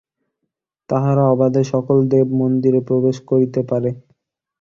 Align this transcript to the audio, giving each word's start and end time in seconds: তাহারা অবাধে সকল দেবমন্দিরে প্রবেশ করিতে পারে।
তাহারা 0.89 1.23
অবাধে 1.33 1.61
সকল 1.73 1.97
দেবমন্দিরে 2.11 2.81
প্রবেশ 2.87 3.17
করিতে 3.29 3.61
পারে। 3.69 3.89